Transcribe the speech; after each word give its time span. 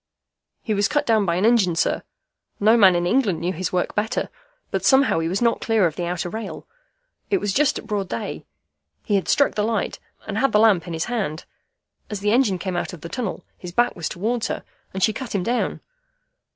"He 0.63 0.73
was 0.73 0.87
cut 0.87 1.05
down 1.05 1.27
by 1.27 1.35
an 1.35 1.45
engine, 1.45 1.75
sir. 1.75 2.01
No 2.59 2.75
man 2.75 2.95
in 2.95 3.05
England 3.05 3.39
knew 3.39 3.53
his 3.53 3.71
work 3.71 3.93
better. 3.93 4.29
But 4.71 4.83
somehow 4.83 5.19
he 5.19 5.27
was 5.27 5.43
not 5.43 5.61
clear 5.61 5.85
of 5.85 5.95
the 5.95 6.05
outer 6.07 6.27
rail. 6.27 6.65
It 7.29 7.37
was 7.37 7.53
just 7.53 7.77
at 7.77 7.85
broad 7.85 8.09
day. 8.09 8.43
He 9.03 9.13
had 9.13 9.27
struck 9.27 9.53
the 9.53 9.61
light, 9.63 9.99
and 10.25 10.39
had 10.39 10.53
the 10.53 10.59
lamp 10.59 10.87
in 10.87 10.93
his 10.93 11.05
hand. 11.05 11.45
As 12.09 12.19
the 12.19 12.31
engine 12.31 12.57
came 12.57 12.75
out 12.75 12.93
of 12.93 13.01
the 13.01 13.09
tunnel, 13.09 13.45
his 13.59 13.71
back 13.73 13.95
was 13.95 14.09
towards 14.09 14.47
her, 14.47 14.63
and 14.91 15.03
she 15.03 15.13
cut 15.13 15.35
him 15.35 15.43
down. 15.43 15.81